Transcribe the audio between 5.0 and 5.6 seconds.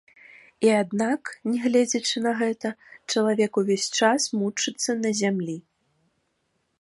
на зямлі.